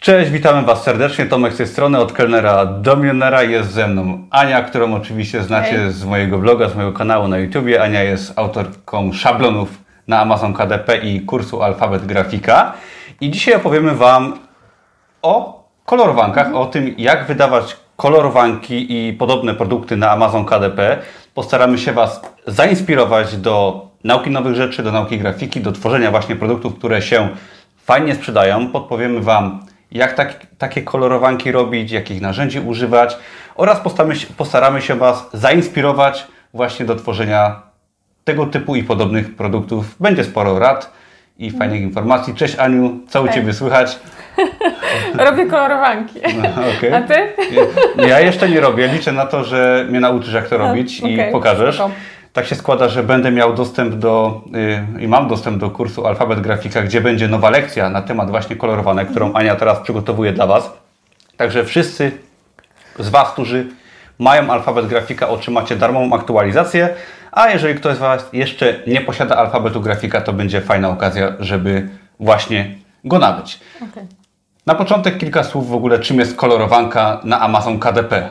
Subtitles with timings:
[0.00, 1.26] Cześć, witamy Was serdecznie.
[1.26, 3.42] Tomek z tej strony, od kelnera do milionera.
[3.42, 5.92] Jest ze mną Ania, którą oczywiście znacie Hej.
[5.92, 7.82] z mojego bloga, z mojego kanału na YouTubie.
[7.82, 9.68] Ania jest autorką szablonów
[10.08, 12.72] na Amazon KDP i kursu Alfabet Grafika.
[13.20, 14.38] I dzisiaj opowiemy Wam
[15.22, 20.98] o kolorowankach, o tym jak wydawać kolorowanki i podobne produkty na Amazon KDP.
[21.34, 26.74] Postaramy się Was zainspirować do nauki nowych rzeczy, do nauki grafiki, do tworzenia właśnie produktów,
[26.78, 27.28] które się
[27.76, 28.68] fajnie sprzedają.
[28.68, 29.60] Podpowiemy Wam,
[29.92, 33.16] jak tak, takie kolorowanki robić, jakich narzędzi używać
[33.54, 37.62] oraz postaramy się, postaramy się Was zainspirować właśnie do tworzenia
[38.24, 39.96] tego typu i podobnych produktów.
[40.00, 40.92] Będzie sporo rad
[41.38, 42.34] i fajnych informacji.
[42.34, 43.28] Cześć Aniu, co u.
[43.28, 43.98] Ciebie słychać?
[45.26, 46.20] Robię kolorowanki.
[46.78, 46.94] Okej.
[46.94, 47.14] A ty?
[48.08, 48.88] Ja jeszcze nie robię.
[48.88, 51.74] Liczę na to, że mnie nauczysz, jak to robić i okej, pokażesz.
[51.74, 51.90] spoko.
[52.38, 54.40] Tak się składa, że będę miał dostęp do
[54.98, 58.56] y, i mam dostęp do kursu Alfabet Grafika, gdzie będzie nowa lekcja na temat właśnie
[58.56, 60.72] kolorowanek, którą Ania teraz przygotowuje dla Was.
[61.36, 62.12] Także wszyscy
[62.98, 63.66] z Was, którzy
[64.18, 66.88] mają Alfabet Grafika, otrzymacie darmową aktualizację,
[67.32, 71.88] a jeżeli ktoś z Was jeszcze nie posiada Alfabetu Grafika, to będzie fajna okazja, żeby
[72.20, 73.60] właśnie go nabyć.
[73.90, 74.04] Okej.
[74.66, 78.30] Na początek kilka słów w ogóle, czym jest kolorowanka na Amazon KDP.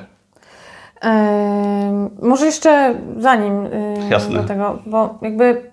[2.22, 3.70] Może jeszcze zanim
[4.10, 4.42] Jasne.
[4.42, 5.72] do tego, bo jakby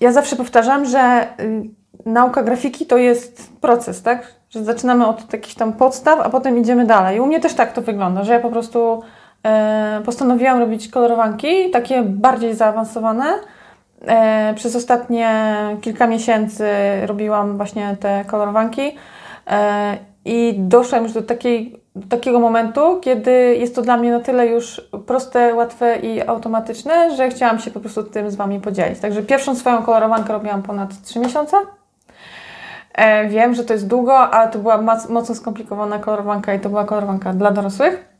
[0.00, 1.26] ja zawsze powtarzam, że
[2.06, 4.34] nauka grafiki to jest proces, tak?
[4.50, 7.20] Że zaczynamy od jakichś tam podstaw, a potem idziemy dalej.
[7.20, 9.02] U mnie też tak to wygląda, że ja po prostu
[10.04, 13.24] postanowiłam robić kolorowanki, takie bardziej zaawansowane.
[14.54, 16.68] Przez ostatnie kilka miesięcy
[17.06, 18.96] robiłam właśnie te kolorowanki
[19.46, 24.20] e, i doszłam już do, takiej, do takiego momentu, kiedy jest to dla mnie na
[24.20, 28.98] tyle już proste, łatwe i automatyczne, że chciałam się po prostu tym z Wami podzielić.
[28.98, 31.56] Także pierwszą swoją kolorowankę robiłam ponad 3 miesiące.
[32.94, 36.84] E, wiem, że to jest długo, ale to była mocno skomplikowana kolorowanka i to była
[36.84, 38.17] kolorowanka dla dorosłych.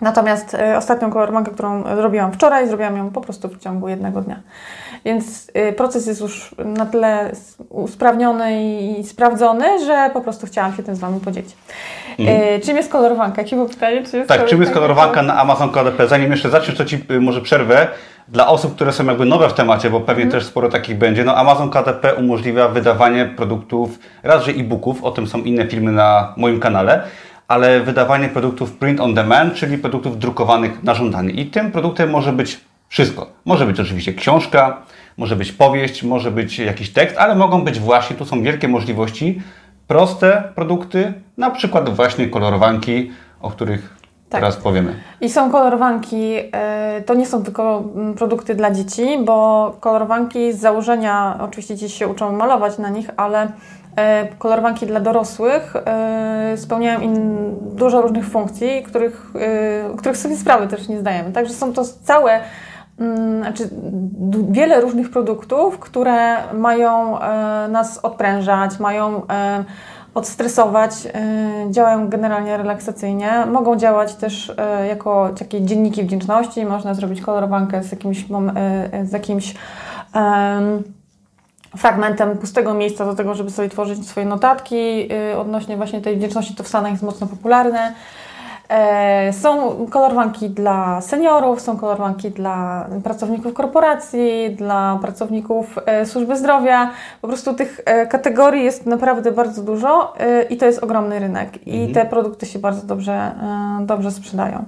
[0.00, 4.40] Natomiast e, ostatnią kolorowankę, którą zrobiłam wczoraj, zrobiłam ją po prostu w ciągu jednego dnia.
[5.04, 7.32] Więc e, proces jest już na tyle
[7.68, 11.56] usprawniony i sprawdzony, że po prostu chciałam się tym z Wami podzielić.
[12.18, 13.42] E, czym jest kolorowanka?
[13.42, 14.02] Jakie było pytanie?
[14.02, 14.26] Czy Mhm.
[14.26, 16.08] Tak, czym jest kolorowanka na Amazon KDP?
[16.08, 17.88] Zanim jeszcze zaczniesz, to Ci y, może przerwę.
[18.28, 21.36] Dla osób, które są jakby nowe w temacie, bo pewnie też sporo takich będzie, no
[21.36, 26.60] Amazon KDP umożliwia wydawanie produktów, raz, że e-booków, o tym są inne filmy na moim
[26.60, 27.02] kanale,
[27.50, 31.30] ale wydawanie produktów print on demand, czyli produktów drukowanych na żądanie.
[31.30, 33.26] I tym produktem może być wszystko.
[33.44, 34.82] Może być oczywiście książka,
[35.16, 39.42] może być powieść, może być jakiś tekst, ale mogą być właśnie, tu są wielkie możliwości,
[39.86, 43.96] proste produkty, na przykład właśnie kolorowanki, o których
[44.28, 44.40] Tak.
[44.40, 44.94] teraz powiemy.
[45.20, 50.60] I są kolorowanki, e, to nie są tylko mm, produkty dla dzieci, bo kolorowanki z
[50.60, 53.52] założenia, oczywiście dzieci się uczą malować na nich, ale
[54.38, 57.14] kolorowanki dla dorosłych e, spełniają im
[57.76, 61.32] dużo różnych funkcji, których, e, których sobie sprawy też nie zdajemy.
[61.32, 62.40] Także są to całe,
[62.98, 63.68] mm, znaczy
[64.50, 69.64] wiele różnych produktów, które mają e, nas odprężać, mają e,
[70.14, 73.46] odstresować, e, działają generalnie relaksacyjnie.
[73.46, 76.66] Mogą działać też e, jako takie dzienniki wdzięczności.
[76.66, 78.24] Można zrobić kolorowankę z jakimś,
[78.54, 79.54] e, z jakimś
[81.76, 86.54] fragmentem pustego miejsca do tego, żeby sobie tworzyć swoje notatki y, odnośnie właśnie tej wdzięczności.
[86.54, 87.94] To w Stanach jest mocno popularne.
[88.70, 96.90] E, Są kolorowanki dla seniorów, są kolorowanki dla pracowników korporacji, dla pracowników e, służby zdrowia.
[97.20, 100.14] Po prostu tych e, kategorii jest naprawdę bardzo dużo
[100.50, 101.66] i to jest ogromny rynek.
[101.66, 103.32] I te produkty się bardzo dobrze,
[103.80, 104.64] dobrze sprzedają.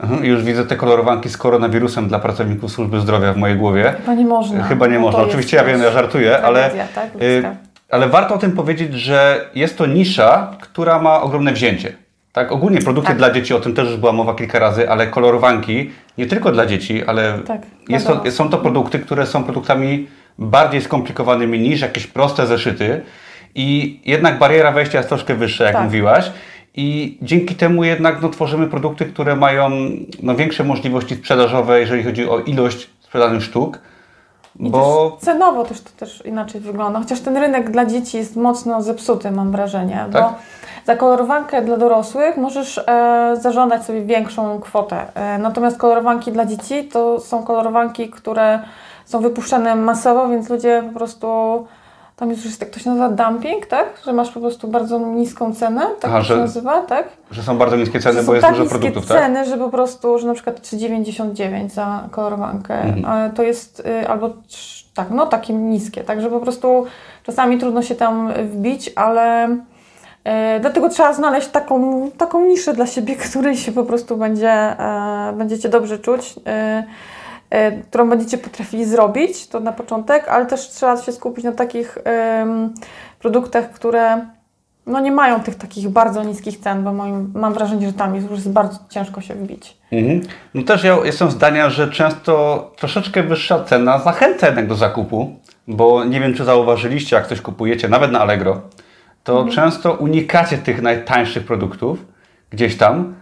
[0.00, 3.94] Mhm, Już widzę te kolorowanki z koronawirusem dla pracowników służby zdrowia w mojej głowie.
[3.98, 4.64] Chyba nie można.
[4.64, 5.20] Chyba nie No można.
[5.20, 7.22] Oczywiście ja wiem, ja żartuję, ale, tak?
[7.22, 7.42] y,
[7.90, 11.92] ale warto o tym powiedzieć, że jest to nisza, która ma ogromne wzięcie.
[12.32, 13.16] Tak, ogólnie produkty Tak.
[13.18, 16.66] dla dzieci, o tym też już była mowa kilka razy, ale kolorowanki nie tylko dla
[16.66, 17.60] dzieci, ale Tak,
[18.06, 20.08] to, są to produkty, które są produktami
[20.38, 23.00] bardziej skomplikowanymi niż jakieś proste zeszyty
[23.54, 25.84] i jednak bariera wejścia jest troszkę wyższa, jak Tak.
[25.84, 26.30] mówiłaś.
[26.76, 29.70] I dzięki temu jednak no, tworzymy produkty, które mają
[30.22, 33.78] no, większe możliwości sprzedażowe, jeżeli chodzi o ilość sprzedanych sztuk.
[34.60, 36.98] I Bo też cenowo też to też inaczej wygląda.
[37.00, 40.06] Chociaż ten rynek dla dzieci jest mocno zepsuty, mam wrażenie.
[40.12, 40.22] Tak?
[40.22, 40.34] Bo
[40.86, 45.06] za kolorowankę dla dorosłych możesz e, zażądać sobie większą kwotę.
[45.14, 48.60] E, natomiast kolorowanki dla dzieci to są kolorowanki, które
[49.04, 51.26] są wypuszczane masowo, więc ludzie po prostu
[52.16, 53.86] Tam jest już, tak to się nazywa dumping, tak?
[54.06, 57.08] Że masz po prostu bardzo niską cenę, tak Aha, to się że- nazywa, tak?
[57.30, 59.18] Że są bardzo niskie ceny, bo jest tak dużo produktów, tak?
[59.18, 63.32] ceny, że po prostu, że na przykład 3,99 za kolorowankę, Mhm.
[63.32, 64.30] to jest y, albo
[64.94, 66.86] tak, no takie niskie, także po prostu
[67.22, 73.16] czasami trudno się tam wbić, ale y, dlatego trzeba znaleźć taką, taką niszę dla siebie,
[73.30, 76.34] której się po prostu będzie, e, będziecie dobrze czuć.
[76.38, 76.84] y,
[77.88, 81.98] którą będziecie potrafili zrobić, to na początek, ale też trzeba się skupić na takich
[83.18, 84.26] produktach, które
[84.86, 88.30] no nie mają tych takich bardzo niskich cen, bo moim, mam wrażenie, że tam jest
[88.30, 89.76] już bardzo ciężko się wbić.
[89.92, 90.20] Mhm.
[90.54, 95.36] No też ja jestem zdania, że często troszeczkę wyższa cena zachęca jednak do zakupu,
[95.68, 98.60] bo nie wiem, czy zauważyliście, jak coś kupujecie, nawet na Allegro,
[99.24, 99.50] to Mhm.
[99.56, 101.98] często unikacie tych najtańszych produktów
[102.50, 103.14] gdzieś tam,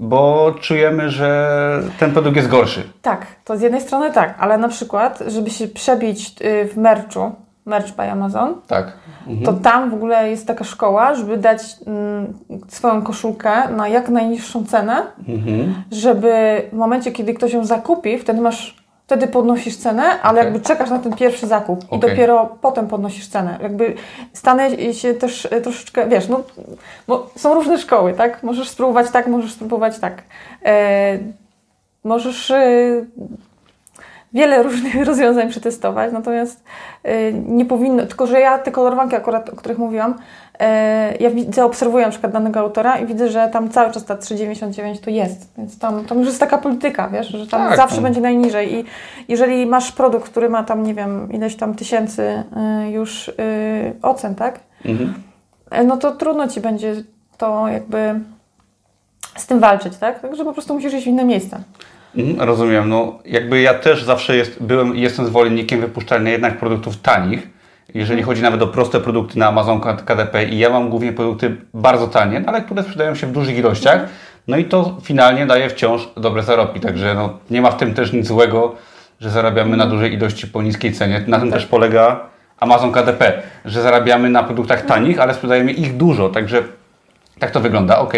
[0.00, 1.50] bo czujemy, że
[1.98, 2.82] ten produkt jest gorszy.
[3.02, 7.32] Tak, to z jednej strony tak, ale na przykład, żeby się przebić y, w merchu,
[7.66, 8.92] merch by Amazon, Tak.
[9.44, 12.26] to tam w ogóle jest taka szkoła, żeby dać mm,
[12.68, 15.74] swoją koszulkę na jak najniższą cenę, Mhm.
[15.92, 18.79] żeby w momencie, kiedy ktoś ją zakupi, wtedy masz,
[19.10, 20.52] wtedy podnosisz cenę, ale Okej.
[20.52, 22.10] jakby czekasz na ten pierwszy zakup i Okej.
[22.10, 23.58] dopiero potem podnosisz cenę.
[23.62, 23.94] Jakby
[24.32, 26.42] Stany się też e, troszeczkę, wiesz, no,
[27.08, 28.42] bo są różne szkoły, tak?
[28.42, 30.22] Możesz spróbować tak, możesz spróbować tak.
[30.64, 31.18] E,
[32.04, 33.04] możesz e,
[34.32, 36.64] wiele różnych rozwiązań przetestować, natomiast
[37.02, 40.14] e, nie powinno, tylko że ja te kolorowanki akurat, o których mówiłam,
[41.20, 44.98] ja widzę, obserwuję na przykład danego autora i widzę, że tam cały czas ta 3,99
[44.98, 48.04] to jest, więc tam, tam już jest taka polityka, wiesz, że tam Tak, zawsze tam-
[48.04, 48.84] będzie najniżej i
[49.28, 52.42] jeżeli masz produkt, który ma tam, nie wiem, ileś tam tysięcy
[52.86, 53.32] y, już y,
[54.02, 55.14] ocen, tak, Mhm.
[55.70, 56.94] E, no to trudno Ci będzie
[57.38, 58.20] to jakby
[59.36, 61.60] z tym walczyć, tak, także po prostu musisz iść w inne miejsce.
[62.16, 62.88] Mhm, rozumiem.
[62.88, 67.48] No, jakby ja też zawsze jest, byłem jestem zwolennikiem wypuszczania jednak produktów tanich.
[67.94, 72.08] Jeżeli chodzi nawet o proste produkty na Amazon KDP i ja mam głównie produkty bardzo
[72.08, 74.00] tanie, no, ale które sprzedają się w dużych ilościach.
[74.48, 76.80] No i to finalnie daje wciąż dobre zarobki.
[76.80, 78.74] Także no, nie ma w tym też nic złego,
[79.20, 81.24] że zarabiamy na dużej ilości po niskiej cenie.
[81.26, 82.20] Na tym też polega
[82.60, 86.28] Amazon KDP, że zarabiamy na produktach tanich, ale sprzedajemy ich dużo.
[86.28, 86.62] Także
[87.38, 88.14] tak to wygląda, ok.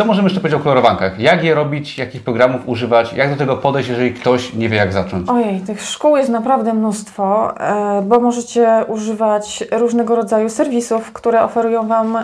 [0.00, 1.18] Co możemy jeszcze powiedzieć o kolorowankach?
[1.18, 4.92] Jak je robić, jakich programów używać, jak do tego podejść, jeżeli ktoś nie wie jak
[4.92, 5.28] zacząć?
[5.28, 11.88] Ojej, tych szkół jest naprawdę mnóstwo, e, bo możecie używać różnego rodzaju serwisów, które oferują
[11.88, 12.18] Wam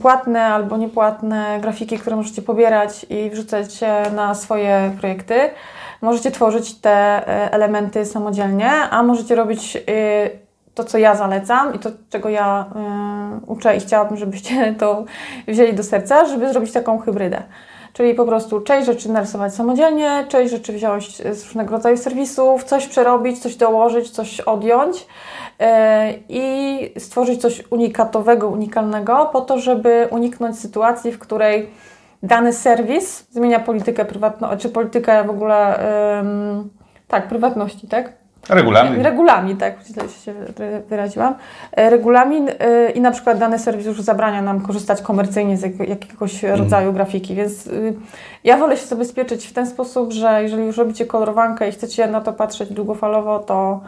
[0.00, 3.80] płatne albo niepłatne grafiki, które możecie pobierać i wrzucać
[4.14, 5.50] na swoje projekty.
[6.02, 9.80] Możecie tworzyć te e, elementy samodzielnie, a możecie robić e,
[10.74, 12.66] to, co ja zalecam i to, czego ja
[13.42, 15.04] y, uczę i chciałabym, żebyście to
[15.48, 17.42] wzięli do serca, żeby zrobić taką hybrydę.
[17.92, 22.86] Czyli po prostu część rzeczy narysować samodzielnie, część rzeczy wziąć z różnego rodzaju serwisów, coś
[22.86, 25.06] przerobić, coś dołożyć, coś odjąć
[25.58, 25.66] yy,
[26.28, 31.70] i stworzyć coś unikatowego, unikalnego, po to, żeby uniknąć sytuacji, w której
[32.22, 35.78] dany serwis zmienia politykę prywatną, czy politykę w ogóle,
[37.08, 38.21] tak, prywatności, tak?
[38.48, 39.02] Regulamin.
[39.02, 40.34] Regulamin, tak, źle się
[40.88, 41.34] wyraziłam.
[41.72, 45.88] E, Regulamin e, i na przykład dany serwis już zabrania nam korzystać komercyjnie z jak-
[45.88, 47.94] jakiegoś rodzaju grafiki, więc y,
[48.44, 52.20] ja wolę się zabezpieczyć w ten sposób, że jeżeli już robicie kolorowankę i chcecie na
[52.20, 53.80] to patrzeć długofalowo, to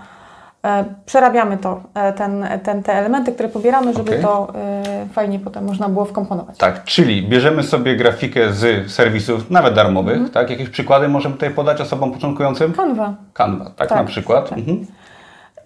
[1.07, 4.23] przerabiamy to, e, ten, ten, te elementy, które pobieramy, żeby Okej.
[4.23, 6.59] to e, fajnie potem można było wkomponować.
[6.59, 10.31] Tak, czyli bierzemy sobie grafikę z serwisów, nawet darmowych, Mhm.
[10.33, 10.51] tak?
[10.51, 12.73] Jakieś przykłady możemy tutaj podać osobom początkującym?
[12.73, 13.15] Canva.
[13.33, 14.49] Canva, tak, Tak, na przykład.
[14.49, 14.59] tak.
[14.59, 14.87] Mhm.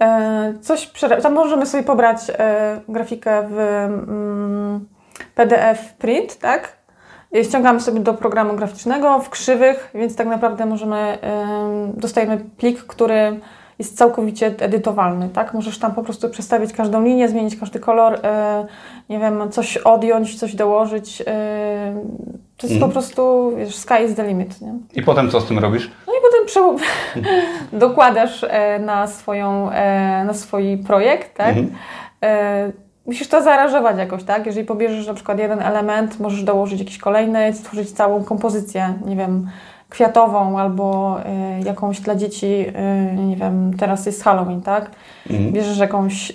[0.03, 0.91] E, Coś
[1.23, 4.87] tam możemy sobie pobrać e, grafikę w mm,
[5.35, 6.79] PDF print, tak?
[7.43, 13.41] Ściągamy sobie do programu graficznego w krzywych, więc tak naprawdę możemy, em, dostajemy plik, który
[13.79, 15.55] jest całkowicie edytowalny, tak?
[15.55, 18.67] Możesz tam po prostu przestawić każdą linię, zmienić każdy kolor, e,
[19.09, 21.21] nie wiem, coś odjąć, coś dołożyć.
[21.27, 21.95] e,
[22.57, 22.91] to jest Mhm.
[22.91, 24.73] po prostu, wiesz, sky is the limit, nie?
[24.95, 25.91] I potem co z tym robisz?
[26.07, 26.77] No i potem prze...
[27.79, 29.71] dokładasz e, na, swoją,
[30.27, 31.49] na swój projekt, tak?
[31.49, 31.71] Mhm.
[32.23, 32.73] E,
[33.07, 34.47] musisz to zaaranżować jakoś, tak?
[34.47, 39.49] Jeżeli pobierzesz na przykład jeden element, możesz dołożyć jakiś kolejny, stworzyć całą kompozycję, nie wiem,
[39.89, 44.91] kwiatową albo e, jakąś dla dzieci, e, nie wiem, teraz jest Halloween, tak?
[45.31, 45.53] Mhm.
[45.53, 46.35] Bierzesz jakąś, y,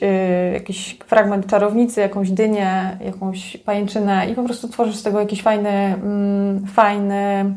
[0.53, 5.69] jakiś fragment czarownicy, jakąś dynię, jakąś pajęczynę i po prostu tworzysz z tego jakiś fajny,
[5.69, 7.55] mm, fajny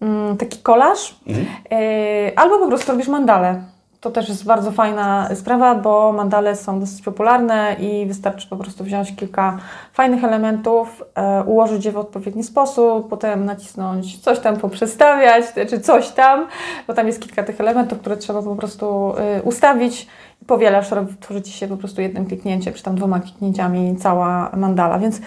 [0.00, 1.16] mm, taki kolaż.
[1.26, 1.46] Mhm.
[1.72, 3.62] Y, albo po prostu robisz mandalę.
[4.00, 8.84] To też jest bardzo fajna sprawa, bo mandale są dosyć popularne i wystarczy po prostu
[8.84, 9.58] wziąć kilka
[9.92, 16.08] fajnych elementów, e, ułożyć je w odpowiedni sposób, potem nacisnąć coś tam poprzestawiać, czy coś
[16.08, 16.46] tam,
[16.86, 20.06] bo tam jest kilka tych elementów, które trzeba po prostu e, ustawić.
[20.46, 20.86] Powielasz,
[21.20, 25.20] tworzy Ci się po prostu jednym kliknięciem, czy tam dwoma kliknięciami cała mandala, więc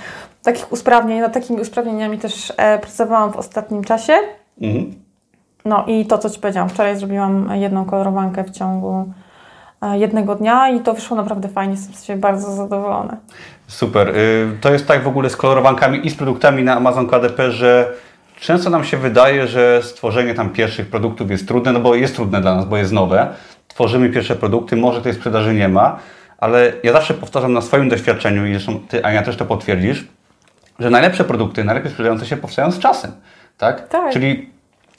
[0.43, 4.13] takich usprawnień, nad takimi usprawnieniami też e, pracowałam w ostatnim czasie.
[4.61, 5.08] Mhm.
[5.65, 9.13] No i to, co Ci powiedziałam, wczoraj zrobiłam jedną kolorowankę w ciągu
[9.81, 13.17] e, jednego dnia i to wyszło naprawdę fajnie, jestem się bardzo zadowolona.
[13.67, 14.17] Super.
[14.17, 17.93] Y, to jest tak w ogóle z kolorowankami i z produktami na Amazon KDP, że
[18.39, 22.41] często nam się wydaje, że stworzenie tam pierwszych produktów jest trudne, no bo jest trudne
[22.41, 23.27] dla nas, bo jest nowe.
[23.67, 25.99] Tworzymy pierwsze produkty, może tej sprzedaży nie ma,
[26.37, 30.07] ale ja zawsze powtarzam na swoim doświadczeniu i zresztą Ty, Ania, też to potwierdzisz,
[30.79, 33.11] że najlepsze produkty, najlepiej sprzedające się powstają z czasem.
[33.57, 33.87] Tak?
[33.87, 34.13] tak.
[34.13, 34.49] Czyli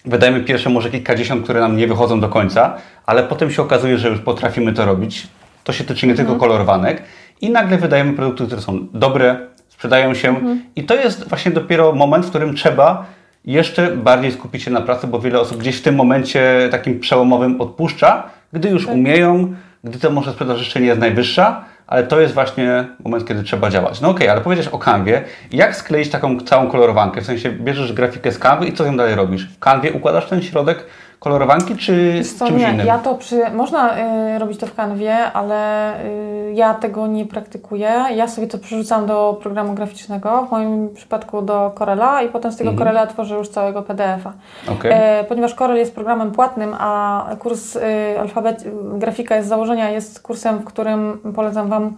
[0.04, 2.76] wydajemy pierwsze może kilkadziesiąt, które nam nie wychodzą do końca,
[3.06, 5.26] ale potem się okazuje, że już potrafimy to robić.
[5.64, 6.40] To się tyczy nie tylko mhm.
[6.40, 7.02] kolorowanek
[7.40, 9.36] i nagle wydajemy produkty, które są dobre,
[9.68, 10.62] sprzedają się mhm.
[10.76, 13.06] i to jest właśnie dopiero moment, w którym trzeba
[13.44, 17.60] jeszcze bardziej skupić się na pracy, bo wiele osób gdzieś w tym momencie takim przełomowym
[17.60, 18.94] odpuszcza, gdy już tak.
[18.94, 19.54] umieją,
[19.84, 23.70] gdy to może sprzedaż jeszcze nie jest najwyższa, ale to jest właśnie moment, kiedy trzeba
[23.70, 24.00] działać.
[24.00, 25.24] No okej, okay, ale powiedziałeś o kanwie.
[25.52, 27.20] Jak skleić taką całą kolorowankę?
[27.20, 29.48] W sensie bierzesz grafikę z kanwy i co z nią dalej robisz?
[29.48, 30.86] W kanwie układasz ten środek
[31.20, 32.86] kolorowanki, czy z czymś nie, innym?
[32.86, 38.04] Ja to przy, można y, robić to w kanwie, ale y, ja tego nie praktykuję.
[38.14, 42.56] Ja sobie to przerzucam do programu graficznego, w moim przypadku do Corela i potem z
[42.56, 42.88] tego mhm.
[42.88, 44.32] Corela tworzę już całego PDF-a.
[44.72, 45.20] Okay.
[45.20, 47.80] Y, ponieważ Corel jest programem płatnym, a kurs y,
[48.20, 48.64] alfabet,
[48.98, 51.96] grafika jest z założenia jest kursem, w którym polecam Wam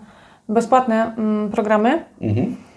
[0.49, 2.05] bezpłatne mm, programy.
[2.21, 2.72] Mhm E,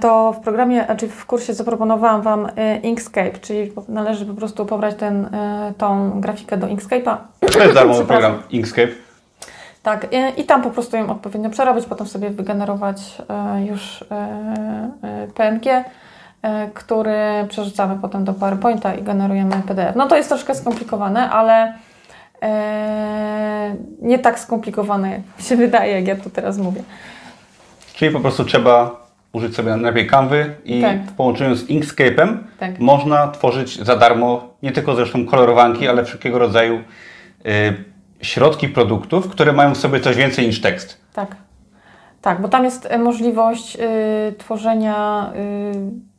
[0.00, 4.94] to w programie, znaczy w kursie zaproponowałam Wam e, Inkscape, czyli należy po prostu pobrać
[4.94, 7.16] ten, e, tą grafikę do Inkscape'a.
[7.52, 8.92] To jest darmowy program Inkscape.
[9.82, 10.06] Tak,
[10.36, 13.22] i tam po prostu ją odpowiednio przerobić, potem sobie wygenerować
[13.70, 14.04] już
[15.34, 15.84] PNG,
[16.74, 17.16] który
[17.48, 19.96] przerzucamy potem do PowerPointa i generujemy PDF.
[19.96, 21.74] No to jest troszkę skomplikowane, ale
[24.02, 26.82] nie tak skomplikowane, jak się wydaje, jak ja tu teraz mówię.
[27.94, 29.03] Czyli po prostu trzeba
[29.34, 31.02] użyć sobie najlepiej Canvy i tak.
[31.02, 32.78] w połączeniu z Inkscape'em tak.
[32.78, 36.80] można tworzyć za darmo nie tylko zresztą kolorowanki, ale wszelkiego rodzaju y,
[38.22, 41.00] środki produktów, które mają w sobie coś więcej niż tekst.
[41.12, 41.36] Tak.
[42.22, 46.14] Tak, bo tam jest e, możliwość y, tworzenia y,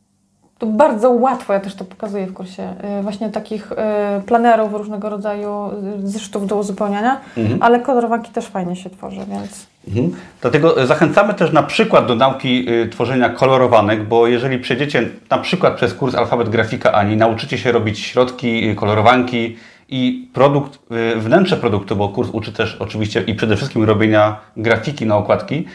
[0.58, 3.76] to bardzo łatwo, ja też to pokazuję w kursie, y, właśnie takich y,
[4.22, 5.70] planerów różnego rodzaju,
[6.04, 7.62] y, zeszytów do uzupełniania, mhm.
[7.62, 9.66] ale kolorowanki też fajnie się tworzy, więc...
[9.88, 10.12] Mhm.
[10.40, 15.94] Dlatego zachęcamy też na przykład do nauki tworzenia kolorowanek, bo jeżeli przejdziecie na przykład przez
[15.94, 19.56] kurs Alfabet Grafika Ani, nauczycie się robić środki, kolorowanki
[19.88, 20.78] i produkt,
[21.16, 25.66] wnętrze produktu, bo kurs uczy też oczywiście i przede wszystkim robienia grafiki na okładki,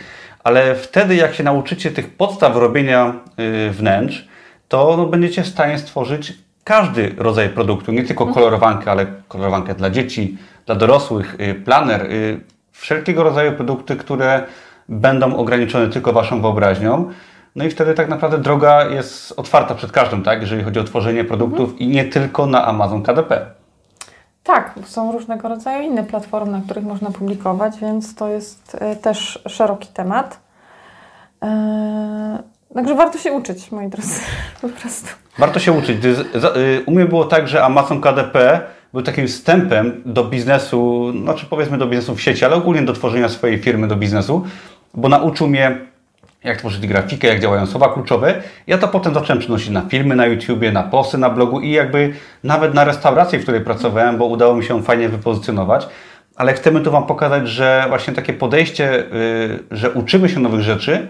[0.44, 3.14] ale wtedy jak się nauczycie tych podstaw robienia
[3.72, 4.28] wnętrz,
[4.68, 8.34] to no, będziecie w stanie stworzyć każdy rodzaj produktu, nie tylko mhm.
[8.34, 12.08] kolorowankę, ale kolorowankę dla dzieci, dla dorosłych, planer,
[12.72, 14.44] wszelkiego rodzaju produkty, które
[14.90, 17.12] będą ograniczone tylko Waszą wyobraźnią.
[17.56, 20.42] No i wtedy tak naprawdę droga jest otwarta przed każdym, tak?
[20.42, 21.80] jeżeli chodzi o tworzenie produktów mhm.
[21.80, 23.46] i nie tylko na Amazon KDP.
[24.44, 29.44] Tak, są różnego rodzaju inne platformy, na których można publikować, więc to jest y, też
[29.48, 30.40] szeroki temat.
[32.76, 34.22] Także warto się uczyć, moi drodzy,
[34.62, 35.08] po prostu.
[35.38, 36.06] Warto się uczyć.
[36.06, 38.62] Y, u mnie było tak, że Amazon KDP
[38.94, 43.30] był takim wstępem do biznesu, znaczy powiedzmy do biznesu w sieci, ale ogólnie do tworzenia
[43.30, 44.46] swojej firmy, do biznesu,
[44.94, 45.78] bo nauczył mnie
[46.44, 48.42] jak tworzyć grafikę, jak działają słowa kluczowe.
[48.68, 52.14] Ja to potem zacząłem przenosić na filmy na YouTubie, na posty na blogu i jakby
[52.44, 55.88] nawet na restauracji, w której pracowałem, bo udało mi się fajnie wypozycjonować.
[56.36, 61.08] Ale chcemy tu Wam pokazać, że właśnie takie podejście, y, że uczymy się nowych rzeczy,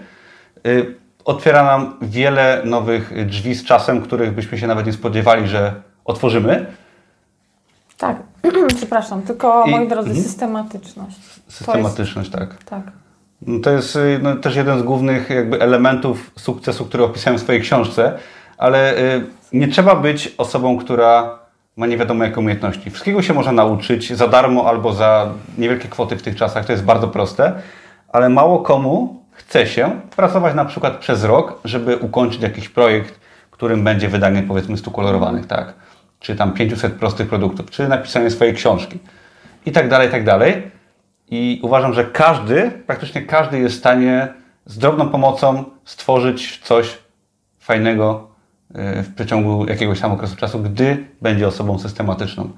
[0.67, 0.95] y,
[1.25, 5.73] otwiera nam wiele nowych drzwi z czasem, których byśmy się nawet nie spodziewali, że
[6.05, 6.65] otworzymy.
[8.01, 8.17] Tak,
[8.77, 11.19] przepraszam, tylko I, moi drodzy, mm, systematyczność.
[11.47, 12.63] Systematyczność, jest, tak.
[12.63, 12.83] Tak.
[13.41, 17.41] No to jest y, no, też jeden z głównych jakby elementów sukcesu, który opisałem w
[17.41, 18.19] swojej książce,
[18.57, 21.39] ale y, nie trzeba być osobą, która
[21.77, 22.91] ma nie wiadomo jakie umiejętności.
[22.91, 26.83] Wszystkiego się można nauczyć za darmo albo za niewielkie kwoty w tych czasach, to jest
[26.83, 27.53] bardzo proste,
[28.09, 33.19] ale mało komu chce się pracować na przykład przez rok, żeby ukończyć jakiś projekt,
[33.51, 35.73] którym będzie wydanie powiedzmy 100 kolorowanych, tak?
[36.21, 38.99] Czy tam 500 prostych produktów, czy napisanie swojej książki
[39.65, 40.71] i tak dalej, i tak dalej.
[41.31, 44.27] I uważam, że każdy, praktycznie każdy jest w stanie
[44.65, 46.97] z drobną pomocą stworzyć coś
[47.59, 48.27] fajnego
[48.69, 52.49] y, w przeciągu jakiegoś tam okresu czasu, gdy będzie osobą systematyczną.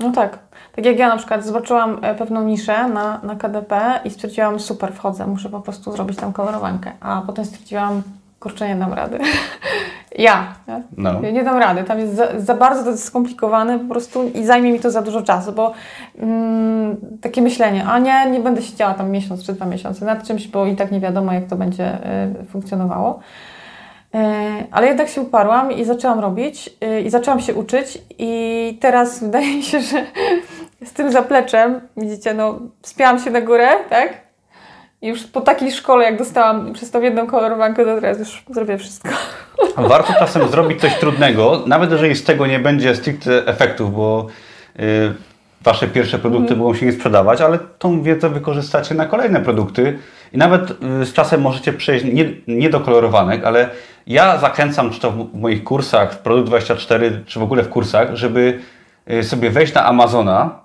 [0.00, 0.38] No tak.
[0.76, 4.92] tak jak ja na przykład zobaczyłam e, pewną niszę na, na KDP i stwierdziłam, super,
[4.92, 6.92] wchodzę, muszę po prostu zrobić tam kolorowankę.
[7.00, 8.02] A potem stwierdziłam,
[8.40, 9.18] kurczę, nie dam rady.
[10.18, 10.82] ja, nie?
[10.96, 11.22] No.
[11.22, 11.84] Ja nie dam rady.
[11.84, 15.02] Tam jest za, za bardzo to jest skomplikowane po prostu i zajmie mi to za
[15.02, 15.72] dużo czasu, bo
[16.18, 20.48] mm, takie myślenie, a nie, nie będę siedziała tam miesiąc czy dwa miesiące nad czymś,
[20.48, 21.98] bo i tak nie wiadomo, jak to będzie
[22.40, 23.20] y, funkcjonowało.
[24.14, 24.18] Y,
[24.70, 29.56] ale jednak się uparłam i zaczęłam robić y, i zaczęłam się uczyć i teraz wydaje
[29.56, 30.04] mi się, że
[30.90, 34.30] z tym zapleczem, widzicie, no wspięłam się na górę, tak?
[35.02, 38.78] I już po takiej szkole, jak dostałam przez tą jedną kolorowankę, to teraz już zrobię
[38.78, 39.08] wszystko.
[39.76, 44.26] Warto czasem zrobić coś trudnego, nawet jeżeli z tego nie będzie stricte efektów, bo
[44.80, 45.14] y,
[45.62, 49.98] Wasze pierwsze produkty mogą się nie sprzedawać, ale tą wiedzę wykorzystacie na kolejne produkty.
[50.32, 53.68] I nawet y, z czasem możecie przejść nie, nie do kolorowanek, ale
[54.06, 58.16] ja zachęcam, czy to w moich kursach, w Produkt 24, czy w ogóle w kursach,
[58.16, 58.58] żeby
[59.10, 60.60] y, sobie wejść na Amazona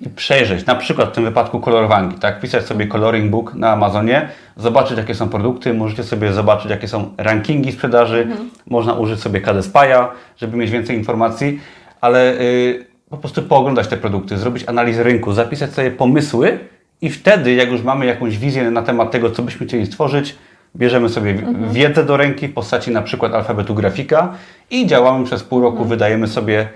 [0.00, 2.40] i przejrzeć, na przykład w tym wypadku kolorowanki, tak?
[2.40, 7.10] Pisać sobie coloring book na Amazonie, zobaczyć jakie są produkty, możecie sobie zobaczyć jakie są
[7.18, 8.26] rankingi sprzedaży,
[8.70, 10.06] można użyć sobie KDSPA'a,
[10.36, 11.60] żeby mieć więcej informacji,
[12.00, 16.58] ale y, po prostu pooglądać te produkty, zrobić analizę rynku, zapisać sobie pomysły
[17.02, 20.34] i wtedy, jak już mamy jakąś wizję na temat tego, co byśmy chcieli stworzyć,
[20.76, 24.34] bierzemy sobie wi- wiedzę do ręki w postaci na przykład alfabetu grafika
[24.70, 26.68] i działamy przez pół roku, wydajemy sobie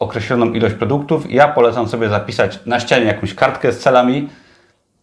[0.00, 1.30] określoną ilość produktów.
[1.30, 4.28] Ja polecam sobie zapisać na ścianie jakąś kartkę z celami,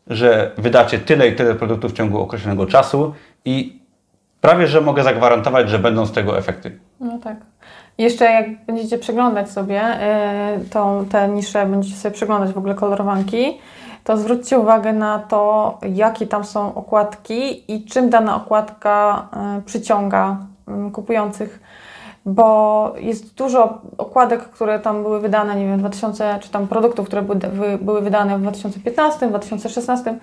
[0.07, 3.13] że wydacie tyle i tyle produktów w ciągu określonego czasu
[3.45, 3.81] i
[4.41, 6.79] prawie, że mogę zagwarantować, że będą z tego efekty.
[6.99, 7.37] No tak.
[7.97, 9.81] Jeszcze jak będziecie przeglądać sobie
[10.61, 13.57] y, tą, te nisze, będziecie sobie przeglądać w ogóle kolorowanki,
[14.03, 19.27] to zwróćcie uwagę na to, jakie tam są okładki i czym dana okładka
[19.59, 20.37] y, przyciąga
[20.87, 21.59] y, kupujących.
[22.29, 27.21] Bo jest dużo okładek, które tam były wydane, nie wiem, 2000, czy tam produktów, które
[27.21, 30.15] były, były wydane w 2015, 2016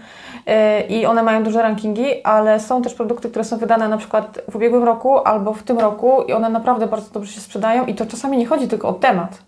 [0.46, 0.54] yy,
[0.88, 4.56] i one mają duże rankingi, ale są też produkty, które są wydane na przykład w
[4.56, 8.06] ubiegłym roku albo w tym roku i one naprawdę bardzo dobrze się sprzedają i to
[8.06, 9.38] czasami nie chodzi tylko o temat,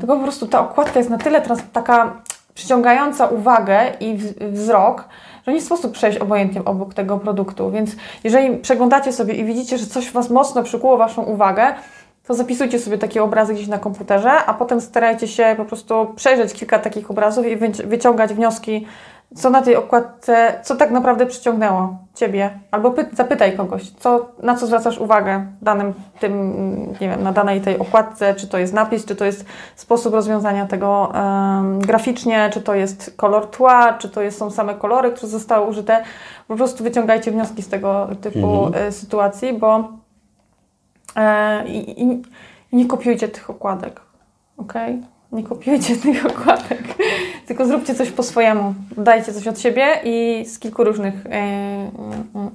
[0.00, 2.12] tylko po prostu ta okładka jest na tyle trans- taka
[2.54, 5.04] przyciągająca uwagę i w- wzrok,
[5.46, 7.70] że nie sposób przejść obojętnie obok tego produktu.
[7.70, 7.90] Więc
[8.24, 11.74] jeżeli przeglądacie sobie i widzicie, że coś Was mocno przykuło Waszą uwagę,
[12.26, 16.52] to zapisujcie sobie takie obrazy gdzieś na komputerze, a potem starajcie się po prostu przejrzeć
[16.52, 18.86] kilka takich obrazów i wyci- wyciągać wnioski,
[19.34, 22.50] co na tej okładce, co tak naprawdę przyciągnęło Ciebie.
[22.70, 26.52] Albo py- zapytaj kogoś, co, na co zwracasz uwagę danym tym,
[27.00, 29.44] nie wiem, na danej tej okładce, czy to jest napis, czy to jest
[29.76, 34.74] sposób rozwiązania tego em, graficznie, czy to jest kolor tła, czy to jest, są same
[34.74, 36.02] kolory, które zostały użyte.
[36.48, 39.88] Po prostu wyciągajcie wnioski z tego typu e, sytuacji, bo
[41.16, 42.22] e, i, i,
[42.72, 44.00] i nie kopiujcie tych okładek,
[44.56, 44.72] ok?
[45.34, 46.82] Nie kopiujcie tych okładek,
[47.46, 48.74] tylko zróbcie coś po swojemu.
[48.96, 51.90] Dajcie coś od siebie i z kilku różnych e,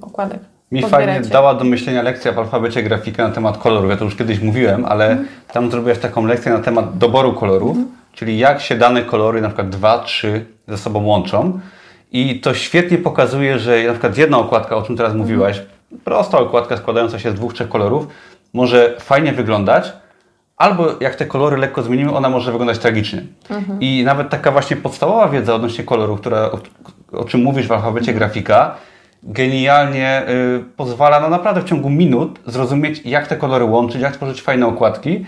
[0.00, 0.38] okładek.
[0.72, 3.90] Mi fajnie dała do myślenia lekcja w alfabecie grafika na temat kolorów.
[3.90, 5.28] Ja to już kiedyś mówiłem, ale Mhm.
[5.52, 7.76] tam zrobiłaś taką lekcję na temat doboru kolorów,
[8.12, 11.60] czyli jak się dane kolory, na przykład dwa, trzy, ze sobą łączą.
[12.12, 15.28] I to świetnie pokazuje, że na przykład jedna okładka, o czym teraz Mhm.
[15.30, 15.62] mówiłaś,
[16.04, 18.06] prosta okładka składająca się z dwóch, trzech kolorów,
[18.54, 19.92] może fajnie wyglądać,
[20.60, 23.22] albo jak te kolory lekko zmienimy, ona może wyglądać tragicznie.
[23.50, 23.80] Mhm.
[23.80, 26.58] I nawet taka właśnie podstawowa wiedza odnośnie kolorów, która, o,
[27.12, 28.74] o czym mówisz w alfabecie grafika,
[29.22, 34.42] genialnie y, pozwala no naprawdę w ciągu minut zrozumieć, jak te kolory łączyć, jak tworzyć
[34.42, 35.24] fajne okładki.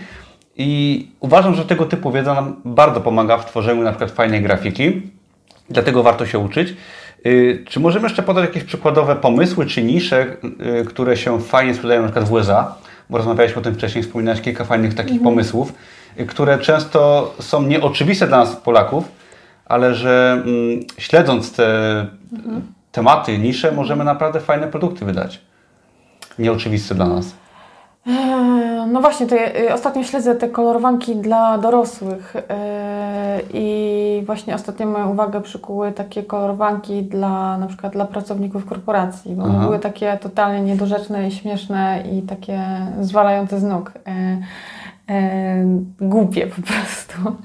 [0.57, 5.01] I uważam, że tego typu wiedza nam bardzo pomaga w tworzeniu na przykład fajnej grafiki.
[5.69, 6.75] Dlatego warto się uczyć.
[7.25, 10.25] Y, Czy możemy jeszcze podać jakieś przykładowe pomysły czy nisze,
[10.81, 12.75] y, które się fajnie sprzedają na przykład w USA?
[13.09, 15.73] Bo rozmawialiśmy o tym wcześniej, wspominałeś kilka fajnych takich pomysłów,
[16.19, 19.11] y, które często są nieoczywiste dla nas Polaków,
[19.65, 22.07] ale że mm, śledząc te
[22.91, 25.41] tematy, nisze, możemy naprawdę fajne produkty wydać.
[26.39, 27.42] Nieoczywiste dla nas.
[28.07, 34.55] Eee, No właśnie, to ja, y, ostatnio śledzę te kolorowanki dla dorosłych eee, i właśnie
[34.55, 39.79] ostatnio moją uwagę przykuły takie kolorowanki dla na przykład dla pracowników korporacji, bo one były
[39.79, 42.61] takie totalnie niedorzeczne i śmieszne i takie
[43.01, 43.91] zwalające z nóg.
[44.05, 44.37] Eee,
[46.01, 47.37] głupie po prostu.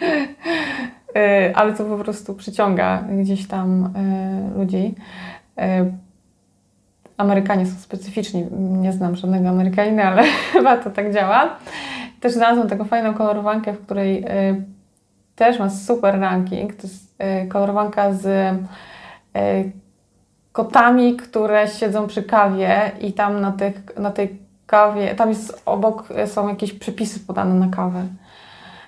[1.54, 4.94] Ale to po prostu przyciąga gdzieś tam eee, ludzi.
[7.18, 8.46] Amerykanie są specyficzni.
[8.60, 11.56] Nie znam żadnego Amerykanina, ale chyba to tak działa.
[12.20, 14.64] Też znalazłam taką fajną kolorowankę, w której y,
[15.36, 16.74] też ma super ranking.
[16.74, 19.72] To jest y, kolorowanka z y,
[20.52, 26.08] kotami, które siedzą przy kawie i tam na, tych, na tej kawie, tam jest obok
[26.26, 28.02] są jakieś przepisy podane na kawę.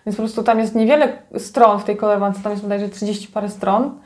[0.07, 3.49] Więc po prostu tam jest niewiele stron w tej kolorowance, tam jest bodajże 30 parę
[3.49, 3.99] stron.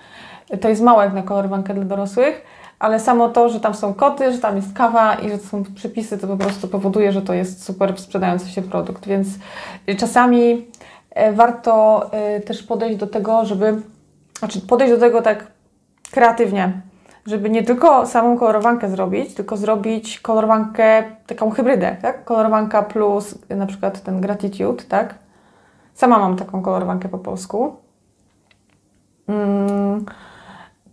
[0.61, 2.45] To jest mało jak na kolorowankę dla dorosłych,
[2.79, 6.19] ale samo to, że tam są koty, że tam jest kawa i że są przepisy,
[6.19, 9.07] to po prostu powoduje, że to jest super sprzedający się produkt.
[9.07, 9.29] Więc
[9.99, 10.67] czasami
[11.11, 13.83] e, warto e, też podejść do tego, żeby,
[14.39, 15.47] znaczy podejść do tego tak
[16.11, 16.81] kreatywnie,
[17.27, 22.25] żeby nie tylko samą kolorowankę zrobić, tylko zrobić kolorowankę, taką hybrydę, tak?
[22.25, 25.15] Kolorowanka plus na przykład ten gratitude, tak?
[25.95, 27.77] Sama mam taką kolorowankę po polsku,
[29.29, 30.05] mm,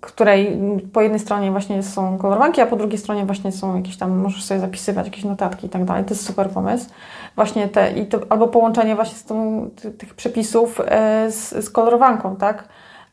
[0.01, 0.59] której
[0.93, 4.43] po jednej stronie właśnie są kolorowanki, a po drugiej stronie właśnie są jakieś tam, możesz
[4.43, 6.03] sobie zapisywać jakieś notatki i tak dalej.
[6.03, 6.89] To jest super pomysł.
[7.35, 12.35] Właśnie te, i to, albo połączenie właśnie z tą, tych przepisów e, z, z kolorowanką,
[12.35, 12.67] tak?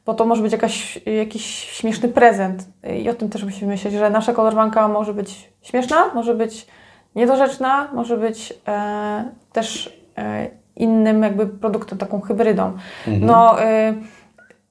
[0.08, 2.68] bo to może być jakaś, jakiś śmieszny prezent.
[3.02, 6.66] I o tym też musimy myśleć, że nasza kolorowanka może być śmieszna, może być
[7.14, 12.72] niedorzeczna, może być e, też e, innym jakby produktem, taką hybrydą.
[13.06, 13.26] Mhm.
[13.26, 13.94] No, e,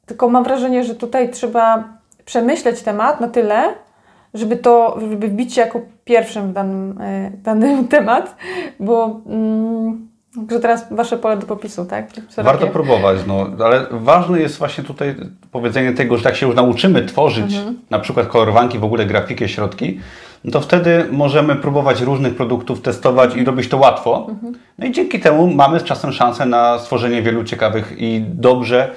[0.06, 1.97] tylko mam wrażenie, że tutaj trzeba
[2.28, 3.74] przemyśleć temat na tyle,
[4.34, 8.36] żeby to, żeby wbić się jako pierwszym w danym, e, danym temat,
[8.80, 12.10] bo mm, Także teraz wasze pole do popisu, tak?
[12.12, 12.44] Szerokie.
[12.44, 15.16] Warto próbować, no, ale ważne jest właśnie tutaj
[15.52, 17.78] powiedzenie tego, że jak się już nauczymy tworzyć mhm.
[17.90, 20.00] na przykład kolorowanki, w ogóle grafikę, środki,
[20.44, 24.28] no to wtedy możemy próbować różnych produktów, testować i robić to łatwo.
[24.30, 24.54] Mhm.
[24.78, 28.92] No i dzięki temu mamy z czasem szansę na stworzenie wielu ciekawych i dobrze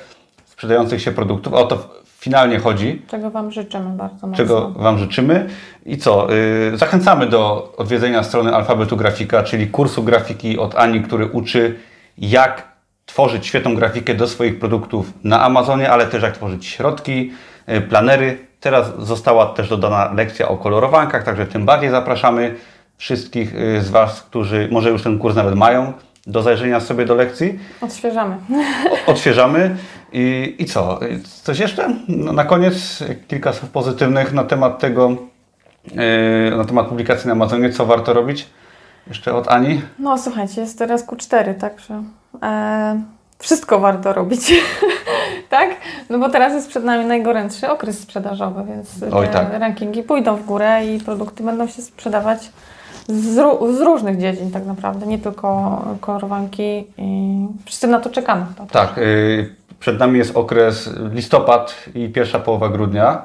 [0.45, 1.53] sprzedających się produktów.
[1.69, 1.89] To
[2.21, 3.03] finalnie chodzi.
[3.09, 4.37] Czego Wam życzymy bardzo mocno.
[4.37, 5.47] Czego Wam życzymy.
[5.87, 6.29] I co?
[6.71, 11.79] Yy, zachęcamy do odwiedzenia strony Alfabetu Grafika, czyli kursu grafiki od Ani, który uczy
[12.19, 12.69] jak
[13.07, 17.33] tworzyć świetną grafikę do swoich produktów na Amazonie, ale też jak tworzyć środki,
[17.67, 18.39] yy, planery.
[18.61, 22.55] Teraz została też dodana lekcja o kolorowankach, także tym bardziej zapraszamy
[22.97, 25.93] wszystkich yy, z Was, którzy może już ten kurs nawet mają,
[26.27, 27.59] do zajrzenia sobie do lekcji.
[27.81, 28.37] Odświeżamy.
[29.07, 29.77] O, odświeżamy.
[30.13, 31.01] I, I co?
[31.43, 31.95] Coś jeszcze?
[32.09, 35.11] No, na koniec kilka słów pozytywnych na temat tego,
[35.95, 37.73] yy, na temat publikacji na Amazonie.
[37.73, 38.47] Co warto robić?
[39.07, 39.83] Jeszcze od Ani?
[39.99, 42.03] No słuchajcie, jest teraz Q4, także
[42.43, 43.03] e,
[43.39, 44.41] wszystko warto robić.
[45.51, 45.71] tak?
[46.11, 49.53] No bo teraz jest przed nami najgorętszy okres sprzedażowy, więc Oj, tak.
[49.53, 52.51] rankingi pójdą w górę i produkty będą się sprzedawać
[53.09, 53.35] z,
[53.77, 58.47] z, różnych dziedzin tak naprawdę, nie tylko kolorowanki i wszyscy na to czekamy.
[58.73, 63.23] Tak, y, przed nami jest okres listopad i pierwsza połowa grudnia,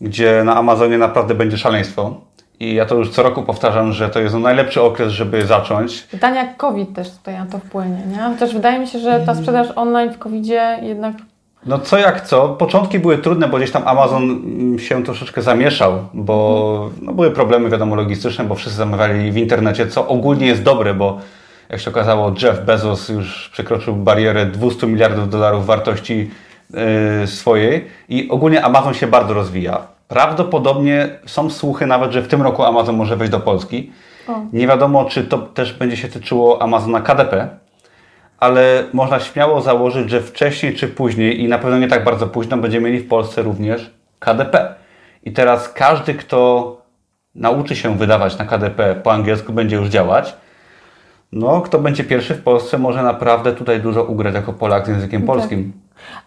[0.00, 2.20] gdzie na Amazonie naprawdę będzie szaleństwo.
[2.60, 6.02] I ja to już co roku powtarzam, że to jest najlepszy okres, żeby zacząć.
[6.02, 8.18] Pytanie jak COVID też tutaj na to wpłynie, nie?
[8.18, 11.14] Chociaż wydaje mi się, że ta sprzedaż online w COVID-zie jednak
[11.66, 12.48] no co jak co.
[12.48, 14.42] Początki były trudne, bo gdzieś tam Amazon
[14.78, 20.08] się troszeczkę zamieszał, bo no, były problemy, wiadomo, logistyczne, bo wszyscy zamawiali w internecie, co
[20.08, 21.18] ogólnie jest dobre, bo
[21.72, 26.30] jak się okazało, Jeff Bezos już przekroczył barierę 200 miliardów dolarów wartości
[26.70, 29.86] yy, swojej i ogólnie Amazon się bardzo rozwija.
[30.08, 33.92] Prawdopodobnie są słuchy nawet, że w tym roku Amazon może wejść do Polski.
[34.28, 34.32] O.
[34.52, 37.48] Nie wiadomo, czy to też będzie się tyczyło Amazona KDP,
[38.38, 42.56] ale można śmiało założyć, że wcześniej czy później i na pewno nie tak bardzo późno
[42.56, 44.74] będziemy mieli w Polsce również KDP.
[45.22, 46.76] I teraz każdy, kto
[47.34, 50.41] nauczy się wydawać na KDP po angielsku, będzie już działać.
[51.32, 55.20] No, kto będzie pierwszy w Polsce, może naprawdę tutaj dużo ugrać jako Polak z językiem
[55.20, 55.26] tak.
[55.26, 55.72] polskim.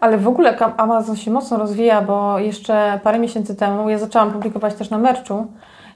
[0.00, 4.74] Ale w ogóle Amazon się mocno rozwija, bo jeszcze parę miesięcy temu, ja zaczęłam publikować
[4.74, 5.46] też na merchu,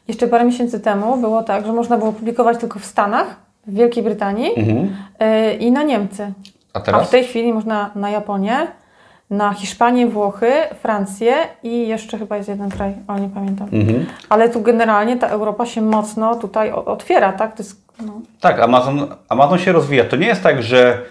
[0.08, 3.26] jeszcze parę miesięcy temu było tak, że można było publikować tylko w Stanach,
[3.66, 4.96] w Wielkiej Brytanii mhm.
[5.20, 6.32] yy, i na Niemcy.
[6.72, 7.02] A, teraz?
[7.02, 8.56] A w tej chwili można na Japonię,
[9.30, 13.68] na Hiszpanię, Włochy, Francję i jeszcze chyba jest jeden kraj, ale nie pamiętam.
[13.72, 14.06] Mhm.
[14.28, 17.54] Ale tu generalnie ta Europa się mocno tutaj otwiera, tak?
[17.54, 18.20] To jest, no.
[18.40, 20.04] Tak, Amazon, Amazon się rozwija.
[20.04, 21.02] To nie jest tak, że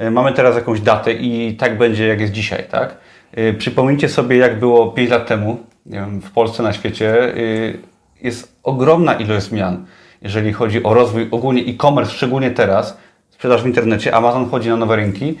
[0.00, 2.96] y, mamy teraz jakąś datę i tak będzie, jak jest dzisiaj, tak?
[3.38, 7.78] Y, przypomnijcie sobie, jak było 5 lat temu, nie wiem, w Polsce, na świecie, y,
[8.22, 9.86] jest ogromna ilość zmian,
[10.22, 12.98] jeżeli chodzi o rozwój ogólnie e-commerce, szczególnie teraz,
[13.30, 15.38] sprzedaż w internecie, Amazon wchodzi na nowe rynki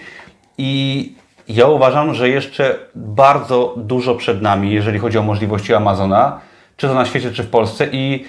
[0.58, 1.12] i
[1.48, 6.40] ja uważam, że jeszcze bardzo dużo przed nami, jeżeli chodzi o możliwości Amazona,
[6.76, 8.24] czy to na świecie, czy w Polsce i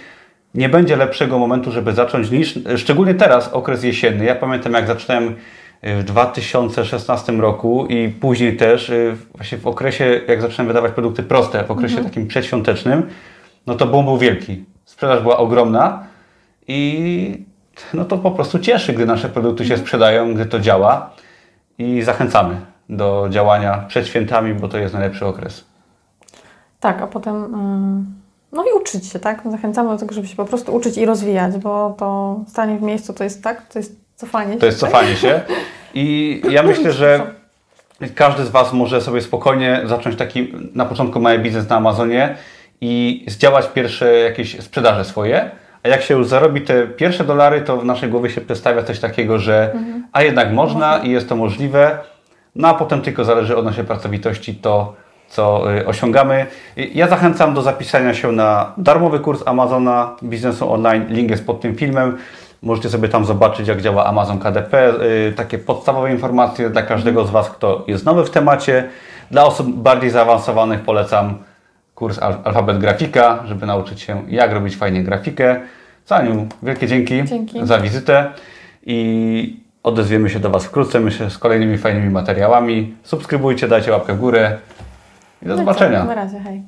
[0.56, 4.26] nie będzie lepszego momentu, żeby zacząć niż, szczególnie teraz, okres jesienny.
[4.26, 5.36] Ja pamiętam, jak zacząłem
[5.84, 11.64] w 2016 roku i później też, y, właśnie w okresie, jak zacząłem wydawać produkty proste,
[11.64, 12.10] w okresie mhm.
[12.10, 13.10] takim przedświątecznym,
[13.68, 14.66] no to boom był wielki.
[14.86, 16.04] Sprzedaż była ogromna
[16.68, 17.46] i
[17.94, 21.10] no to po prostu cieszy, gdy nasze produkty się sprzedają, gdy to działa
[21.78, 22.56] i zachęcamy
[22.90, 25.66] do działania przed świętami, bo to jest najlepszy okres.
[26.80, 27.56] Tak, a potem
[28.52, 29.42] no i uczyć się, tak?
[29.52, 33.14] Zachęcamy do tego, żeby się po prostu uczyć i rozwijać, bo to stanie w miejscu
[33.14, 34.60] to jest tak, to jest cofanie się.
[34.60, 34.92] To jest tak?
[34.92, 35.42] cofanie się.
[35.94, 37.34] I ja myślę, że
[38.16, 42.36] każdy z Was może sobie spokojnie zacząć taki na początku mały biznes na Amazonie
[42.82, 45.52] i zdziałać pierwsze jakieś sprzedaże swoje.
[45.84, 49.00] A jak się już zarobi te pierwsze dolary, to w naszej głowie się przedstawia coś
[49.00, 49.74] takiego, że
[50.12, 52.00] a jednak można i jest to możliwe,
[52.56, 54.96] no a potem tylko zależy od naszej pracowitości to,
[55.30, 56.46] co y, osiągamy.
[56.94, 61.06] Ja zachęcam do zapisania się na darmowy kurs Amazona biznesu online.
[61.10, 62.18] Link jest pod tym filmem.
[62.62, 64.90] Możecie sobie tam zobaczyć, jak działa Amazon KDP.
[65.30, 68.90] y, Takie podstawowe informacje dla każdego z Was, kto jest nowy w temacie.
[69.32, 71.38] Dla osób bardziej zaawansowanych polecam
[71.96, 75.60] kurs Al- Alfabet Grafika, żeby nauczyć się, jak robić fajnie grafikę.
[76.06, 77.66] Zaniu, wielkie dzięki, Dzięki.
[77.66, 78.32] za wizytę
[78.86, 82.96] i odezwiemy się do Was wkrótce, myślę, z kolejnymi fajnymi materiałami.
[83.04, 84.58] Subskrybujcie, dajcie łapkę w górę
[85.42, 86.04] i do No zobaczenia.
[86.06, 86.64] Na razie, hej.